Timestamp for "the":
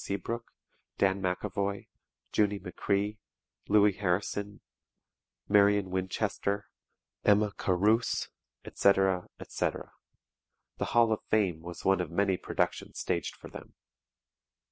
10.79-10.85